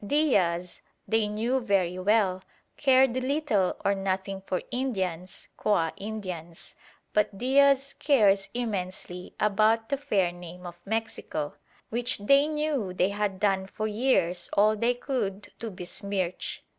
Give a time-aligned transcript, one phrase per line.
[0.03, 2.41] Diaz, they knew very well,
[2.75, 6.73] cared little or nothing for Indians qua Indians.
[7.13, 11.53] But Diaz cares immensely about the fair name of Mexico,
[11.89, 16.63] which they knew they had done for years all they could to besmirch.